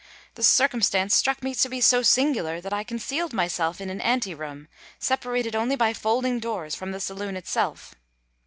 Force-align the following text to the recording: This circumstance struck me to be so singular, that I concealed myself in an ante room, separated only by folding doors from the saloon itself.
This 0.33 0.47
circumstance 0.47 1.13
struck 1.13 1.43
me 1.43 1.53
to 1.53 1.69
be 1.69 1.79
so 1.79 2.01
singular, 2.01 2.59
that 2.59 2.73
I 2.73 2.83
concealed 2.83 3.33
myself 3.33 3.79
in 3.79 3.91
an 3.91 4.01
ante 4.01 4.33
room, 4.33 4.67
separated 4.97 5.55
only 5.55 5.75
by 5.75 5.93
folding 5.93 6.39
doors 6.39 6.73
from 6.73 6.91
the 6.91 6.99
saloon 6.99 7.37
itself. 7.37 7.93